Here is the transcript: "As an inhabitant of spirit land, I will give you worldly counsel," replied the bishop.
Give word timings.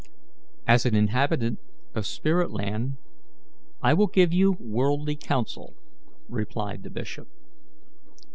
"As 0.65 0.83
an 0.87 0.95
inhabitant 0.95 1.59
of 1.93 2.07
spirit 2.07 2.49
land, 2.49 2.97
I 3.83 3.93
will 3.93 4.07
give 4.07 4.33
you 4.33 4.53
worldly 4.59 5.15
counsel," 5.15 5.75
replied 6.27 6.81
the 6.81 6.89
bishop. 6.89 7.27